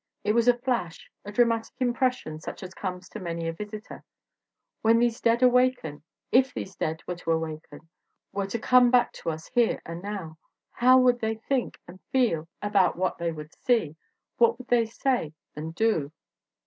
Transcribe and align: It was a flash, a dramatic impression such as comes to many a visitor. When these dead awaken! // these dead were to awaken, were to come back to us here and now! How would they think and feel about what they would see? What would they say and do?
It 0.23 0.33
was 0.33 0.47
a 0.47 0.57
flash, 0.57 1.11
a 1.23 1.31
dramatic 1.31 1.75
impression 1.79 2.39
such 2.39 2.63
as 2.63 2.73
comes 2.73 3.07
to 3.09 3.19
many 3.19 3.47
a 3.47 3.53
visitor. 3.53 4.03
When 4.81 4.97
these 4.97 5.21
dead 5.21 5.43
awaken! 5.43 6.01
// 6.27 6.55
these 6.55 6.75
dead 6.75 7.03
were 7.05 7.17
to 7.17 7.29
awaken, 7.31 7.87
were 8.31 8.47
to 8.47 8.57
come 8.57 8.89
back 8.89 9.11
to 9.11 9.29
us 9.29 9.45
here 9.49 9.79
and 9.85 10.01
now! 10.01 10.39
How 10.71 10.97
would 10.97 11.19
they 11.19 11.35
think 11.35 11.77
and 11.87 12.01
feel 12.11 12.47
about 12.63 12.97
what 12.97 13.19
they 13.19 13.31
would 13.31 13.53
see? 13.53 13.95
What 14.39 14.57
would 14.57 14.69
they 14.69 14.85
say 14.87 15.35
and 15.55 15.75
do? 15.75 16.11